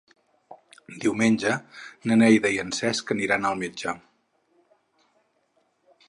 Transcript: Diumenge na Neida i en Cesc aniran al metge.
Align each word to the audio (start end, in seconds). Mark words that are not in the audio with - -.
Diumenge 1.01 1.51
na 2.11 2.17
Neida 2.21 2.51
i 2.55 2.57
en 2.63 2.73
Cesc 2.77 3.13
aniran 3.15 3.45
al 3.51 3.59
metge. 3.59 3.93